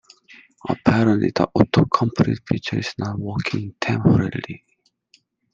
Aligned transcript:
Apparently, 0.67 1.27
the 1.27 1.47
autocomplete 1.55 2.39
feature 2.47 2.79
is 2.79 2.91
not 2.97 3.19
working 3.19 3.75
temporarily. 3.79 4.65